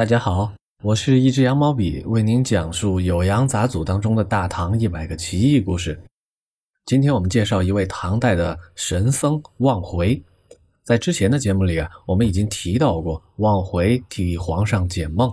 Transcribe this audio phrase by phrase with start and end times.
[0.00, 0.50] 大家好，
[0.82, 6.00] 我是一只羊毛笔，为您讲述《酉阳杂俎》当中的大唐一百个奇异故事。
[6.86, 10.18] 今天我们介绍一位唐代的神僧望回。
[10.82, 15.30] 在之前的节目里啊，我们已经提到过望回替皇上解梦。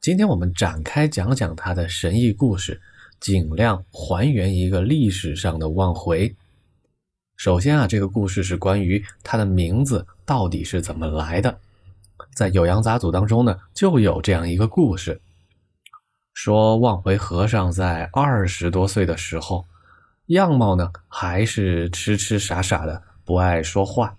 [0.00, 2.80] 今天我们展开讲讲他的神异故事，
[3.20, 6.34] 尽量还原一个历史上的望回。
[7.36, 11.56] 首先啊，这个故事是关于他的名字到底是怎么来的。
[12.34, 15.20] 在《酉阳杂俎》当中呢，就有这样一个故事，
[16.32, 19.66] 说望回和尚在二十多岁的时候，
[20.28, 24.16] 样貌呢还是痴痴傻傻的，不爱说话。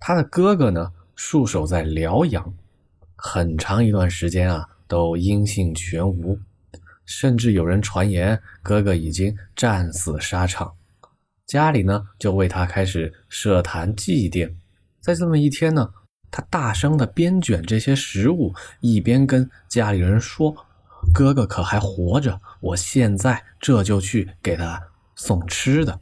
[0.00, 2.54] 他的哥哥呢戍守在辽阳，
[3.14, 6.38] 很长一段时间啊都音信全无，
[7.04, 10.72] 甚至有人传言哥哥已经战死沙场。
[11.46, 14.50] 家里呢就为他开始设坛祭奠。
[15.02, 15.90] 在这么一天呢。
[16.30, 20.54] 他大声的边卷这些食物，一边跟家里人说
[21.14, 22.40] ：“哥哥可还活着？
[22.60, 24.82] 我现在这就去给他
[25.16, 25.98] 送吃的。”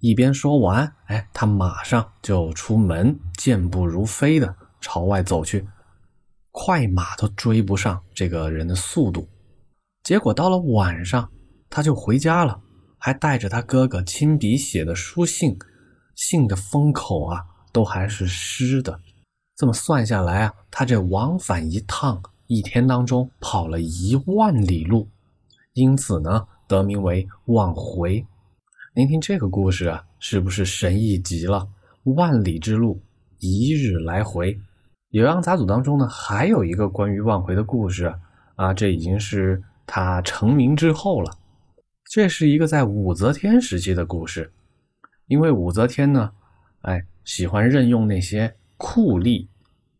[0.00, 5.66] 一边说完，哎，他马上就出门，健步如飞的朝外走去，
[6.52, 9.28] 快马都追不上这个人的速度。
[10.04, 11.28] 结果到了晚上，
[11.68, 12.60] 他就回家了，
[12.96, 15.58] 还带着他哥哥亲笔写的书信，
[16.14, 19.00] 信的封口啊，都还是湿的。
[19.58, 25.08] 这么算下来啊，他这往返一趟，一天当中跑了一万里路，
[25.72, 28.24] 因此呢，得名为望回。
[28.94, 31.66] 您听这个故事啊，是不是神异极了？
[32.04, 33.00] 万里之路，
[33.40, 34.54] 一日来回。
[35.10, 38.14] 《酉阳杂俎》当中呢，还有一个关于望回的故事
[38.54, 41.36] 啊，这已经是他成名之后了。
[42.08, 44.52] 这是一个在武则天时期的故事，
[45.26, 46.30] 因为武则天呢，
[46.82, 48.54] 哎，喜欢任用那些。
[48.78, 49.46] 酷吏，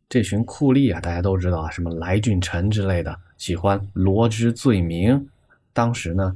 [0.08, 5.28] 这群酷吏啊，大家都知道啊，什么来俊臣之类的，喜欢罗织罪名。
[5.72, 6.34] 当时呢，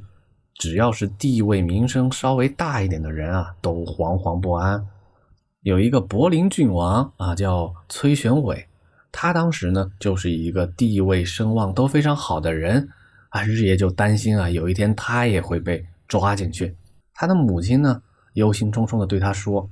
[0.55, 4.85] 只要是地位名声稍微大一点的人啊，都惶惶不安。
[5.61, 8.67] 有一个柏林郡王啊，叫崔玄伟，
[9.11, 12.89] 他当时呢，就是一个地位声望都非常好的人
[13.29, 16.75] 啊，日夜就担心啊，有一天他也会被抓进去。
[17.13, 18.01] 他的母亲呢，
[18.33, 19.69] 忧心忡忡的对他说：“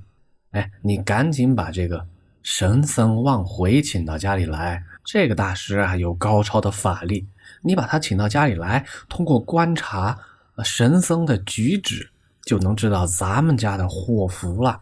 [0.52, 2.06] 哎，你赶紧把这个。”
[2.42, 7.26] 神僧望回请到家里来，这个大师啊有高超的法力，
[7.62, 10.18] 你把他请到家里来，通过观察
[10.64, 12.10] 神僧的举止，
[12.44, 14.80] 就能知道咱们家的祸福了。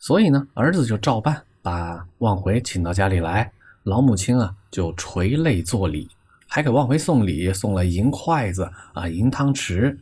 [0.00, 3.52] 所以呢，儿子就照办，把望回请到家里来，
[3.84, 6.10] 老母亲啊就垂泪作礼，
[6.48, 9.96] 还给望回送礼，送了银筷子啊，银汤匙。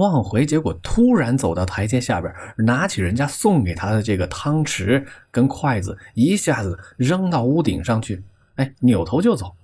[0.00, 8.22] 望回，结果突然走到台阶下边，拿起人家送给他的这个汤匙跟筷子，一下子扔到屋顶上去，
[8.56, 9.54] 哎，扭头就走。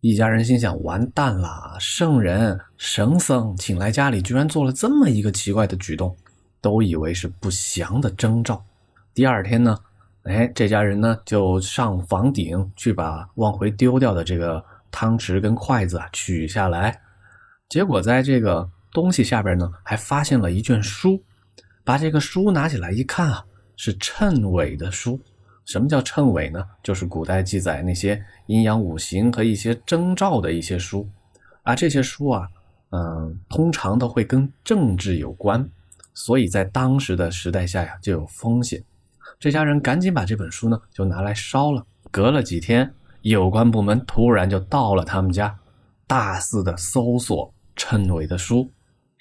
[0.00, 1.76] 一家人心想：完蛋了！
[1.80, 6.16] 圣人神僧请来家里，居然做了这么一个奇怪的举动，
[6.60, 8.64] 都以为是不祥的征兆。
[9.12, 9.76] 第二天呢，
[10.22, 17.00] 哎，这家人呢就上房顶去把往回丢掉的这个汤匙跟筷子取下来，
[17.68, 18.70] 结果在这个。
[18.94, 21.20] 东西下边呢，还发现了一卷书，
[21.82, 23.44] 把这个书拿起来一看啊，
[23.76, 25.20] 是谶纬的书。
[25.64, 26.64] 什么叫谶纬呢？
[26.80, 31.08] 就是古代记载那些阴阳五行和一些征兆的一些书
[31.64, 31.74] 啊。
[31.74, 32.48] 这些书啊，
[32.90, 35.68] 嗯，通常都会跟政治有关，
[36.12, 38.80] 所以在当时的时代下呀，就有风险。
[39.40, 41.84] 这家人赶紧把这本书呢，就拿来烧了。
[42.12, 45.58] 隔了几天，有关部门突然就到了他们家，
[46.06, 48.70] 大肆的搜索谶纬的书。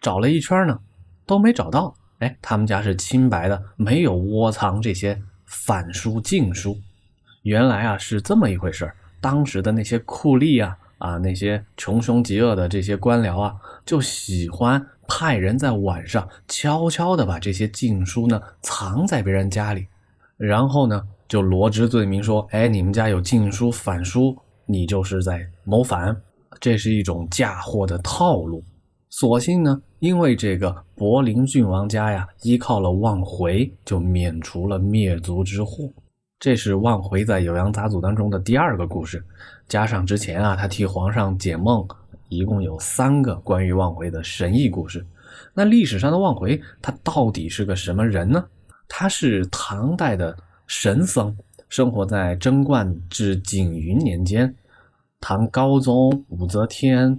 [0.03, 0.78] 找了一圈呢，
[1.25, 1.96] 都没找到。
[2.19, 6.78] 哎，他们家是清白的，没有窝藏这些反书禁书。
[7.44, 8.91] 原来啊是这么一回事
[9.22, 13.56] 当时的那些酷吏啊啊，那些穷凶极恶的这些官僚啊，
[13.86, 19.88] 就喜欢派人在晚上悄悄的把这些禁书呢藏在别人家里，
[20.35, 26.14] 然后呢就罗织罪名说：哎，你们家有禁书反书，你就是在谋反。
[26.59, 28.61] 这是一种嫁祸的套路。
[29.09, 35.90] 所幸呢，因为这个柏林郡王家呀，依靠了望回，就免除了灭族之祸。
[36.41, 39.23] 这是望回在《酉阳杂俎》当中的第二个故事，
[39.70, 41.88] 加上之前啊，他替皇上解梦，
[42.28, 45.05] 一共有三个关于望回的神异故事。
[45.53, 48.44] 那历史上的望回，他到底是个什么人呢？
[48.90, 50.35] 他是唐代的
[50.67, 51.34] 神僧，
[51.70, 54.53] 生活在贞观至景云年间，
[55.22, 57.17] 唐高宗武则天。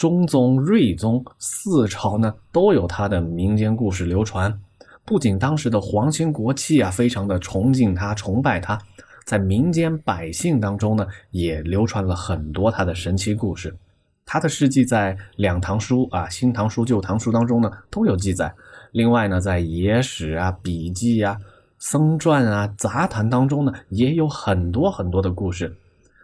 [0.00, 4.58] 中宗、睿宗四朝呢，都有他的民间故事流传。
[5.04, 8.78] 不仅当时的皇亲国戚啊，非常的崇敬他、崇拜他，
[9.26, 13.76] 在民间百姓当中呢，也流传了很多他的神奇故事。
[14.24, 18.50] 他的事迹在《两唐书》啊，《新唐书》《旧唐书》当中呢都有记载。
[18.92, 21.36] 另外呢，在野史啊、笔记啊、
[21.78, 25.76] 僧传啊、杂谈当中呢，也有很多很多的故事。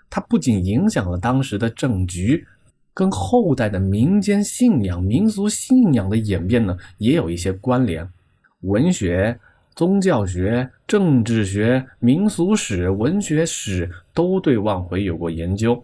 [0.08, 2.46] 它不仅影响了当时的政局，
[2.96, 8.08] 跟后代的民间信仰、民俗信仰的演变呢，也有一些关联。
[8.62, 9.38] 文学、
[9.74, 15.78] 宗教学、政治学、民俗史、文学史都对万回有过研究。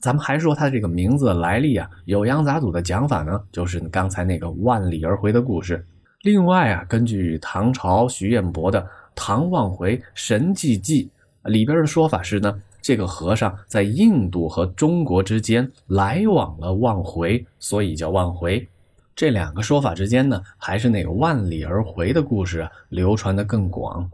[0.00, 5.82] 咱们还说他这个名字的来历啊，酉阳杂俎的讲法呢，就是刚才那个万里而回的故事。
[6.24, 8.82] 另外啊，根据唐朝徐彦博的
[9.14, 11.08] 《唐万回神迹记》
[11.50, 18.66] 里边的说法是呢，这个和尚在印度和中国之间来往了万回，所以叫万回。
[19.14, 24.10] 这两个说法之间呢，还是那个万里而回的故事，流传的更广。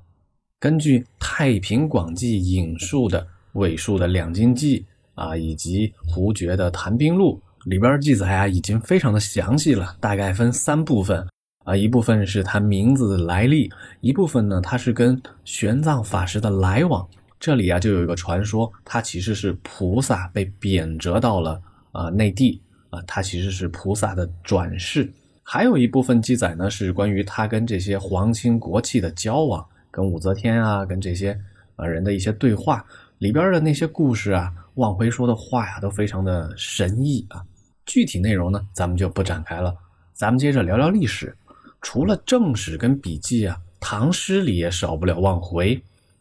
[0.59, 4.81] 根据《太平广记》引述的韦述的《两京记》。
[5.17, 7.41] 啊，以及胡觉的《谈兵录》
[7.71, 9.97] 里边记载啊，已经非常的详细了。
[9.99, 11.27] 大概分三部分
[11.65, 13.73] 啊，一部分是他名字的来历，
[14.03, 17.09] 一部分呢，他是跟玄奘法师的来往。
[17.39, 21.61] 这里啊，就有一个传说，他其实是菩萨被贬谪到了
[21.93, 22.61] 啊内地
[22.91, 25.13] 啊，他其实是菩萨的转世。
[25.43, 31.39] 还有一部分记载呢，是关于他跟这些皇亲国戚的交往，跟武则天啊，跟这些
[31.77, 32.85] 啊人的一些对话
[33.19, 34.53] 里边的那些故事啊。
[34.75, 37.43] 往回说的话呀，都非常的神异啊。
[37.87, 39.75] 具体内容呢，咱们就不展开了。
[40.13, 41.35] 咱们接着聊聊历史。
[41.81, 45.81] 除了正史跟笔记啊，唐诗里也少不了望回。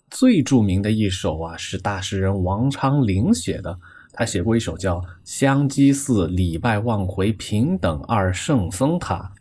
[0.10, 3.78] 最著名的一首啊，是大诗人王昌龄写的。
[4.14, 9.32] 他写过一首叫《香积寺礼拜望回平等二圣僧塔》。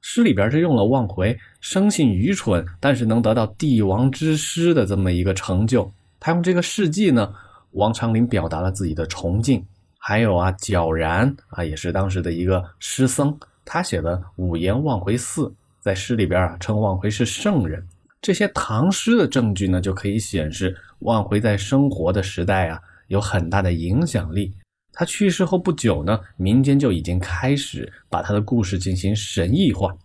[0.00, 5.90] 诗里边是用了望回生性愚蠢，但是能得到帝王之师的这么一个成就。
[6.18, 7.32] 他用这个事迹呢。
[7.72, 9.64] 王昌龄表达了自己的崇敬，
[9.96, 15.42] 还有啊，皎然啊，也是当时的一个诗僧，他写的《五言望回寺》
[15.78, 17.86] 在诗里边啊，称望回是圣人。
[18.20, 24.52] 这些唐诗的证据呢，就可以显示望回在生活的时代啊，有很大的影响力。
[24.92, 29.96] 他去世后不久呢，民间就已经开始把他的故事进行神异化。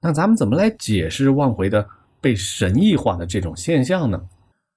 [0.00, 1.86] 那咱们怎么来解释望回的
[2.20, 4.20] 被神异化的这种现象呢？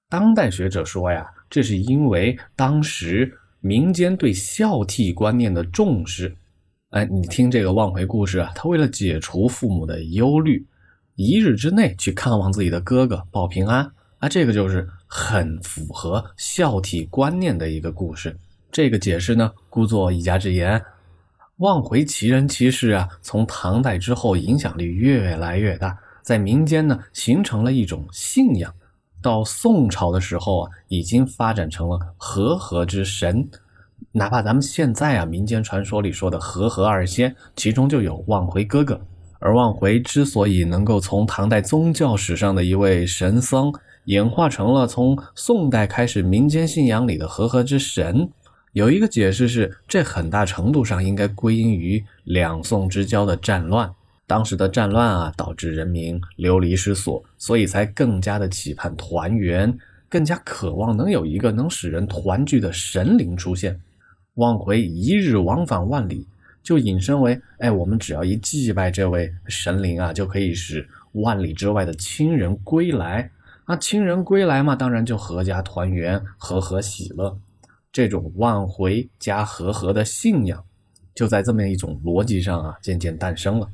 [0.09, 1.25] 当代学者说呀。
[1.49, 6.35] 这是因为当时民间对孝悌观念的重视。
[6.89, 10.67] 哎，你听这个望回故事啊，他为了解除父母的忧虑，
[11.17, 18.37] 一日之内去看望自己的哥哥报平安啊，这个就是很符合孝悌观念的一个故事。
[18.71, 20.79] 这个解释呢，故作一家之言。
[21.57, 28.71] 望回奇人奇事啊，从唐代之后影响力越来越大，在民间呢形成了一种信仰。
[29.19, 33.49] 到宋朝的时候啊，已经发展成了和合之神。
[34.11, 39.01] 哪怕咱们现在啊，民间传说里说的和合二仙，其中就有望回哥哥。
[39.39, 43.71] 而望回之所以能够从唐代宗教史上的一位神僧，
[44.05, 48.29] 演化成了从宋代开始民间信仰里的和合之神，
[48.73, 53.91] 有一个解释是，这很大程度上应该归因于两宋之交的战乱。
[54.25, 59.77] 当时的战乱啊，导致人民流离失所，所以才更加的期盼团圆，
[60.09, 63.79] 更加渴望能有一个能使人团聚的神灵出现。
[64.35, 66.27] 望回一日往返万里，
[66.67, 73.31] 就引申为：哎，我们只要一祭拜这位神灵啊，就可以使万里之外的亲人归来。
[73.65, 77.39] 那亲人归来嘛，当然就阖家团圆，和和喜乐。
[77.89, 80.61] 这种万回加和和的信仰，
[81.15, 83.69] 就在这么一种逻辑上啊，渐渐诞生了。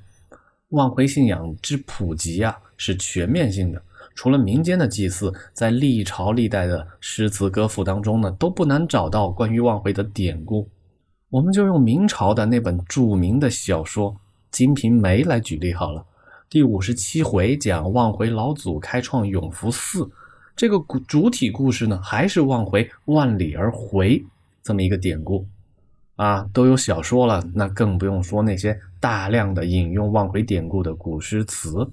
[0.70, 3.82] 望回信仰之普及啊，是全面性的。
[4.14, 10.70] 除了民间的祭祀，在历朝历代的诗词歌赋当中呢，都不难找到关于望回的典故。
[11.34, 14.12] 我们就用明朝的那本著名的小说
[14.52, 16.06] 《金瓶梅》来举例好了。
[16.48, 20.08] 第五十七回讲望回老祖开创永福寺，
[20.56, 24.24] 这个主主体故事呢，还是望回万里而回
[24.62, 25.44] 这么一个典故。
[26.18, 31.90] 啊，都有小说了，那更不用说那些大量的引用望回典故的古诗词。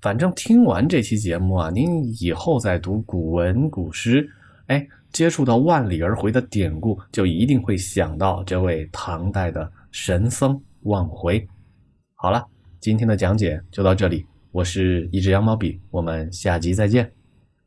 [0.00, 4.30] 反正听完这期节目啊，您以后再读古文古诗，
[4.68, 11.46] 哎，接触到万里而回的典故，就一定会想到这位唐代的神僧望回。
[12.14, 12.44] 好了，
[12.80, 17.19] 今天的讲解就到这里，我是一只羊毛笔，我们下集再见。